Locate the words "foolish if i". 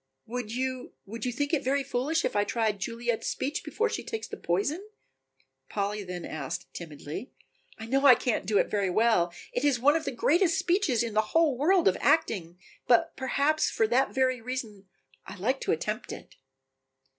1.83-2.43